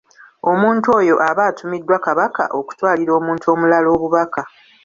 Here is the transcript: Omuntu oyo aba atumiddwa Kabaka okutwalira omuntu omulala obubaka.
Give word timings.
Omuntu 0.51 0.87
oyo 0.99 1.15
aba 1.29 1.41
atumiddwa 1.49 1.97
Kabaka 2.05 2.43
okutwalira 2.59 3.11
omuntu 3.19 3.45
omulala 3.53 3.87
obubaka. 3.95 4.41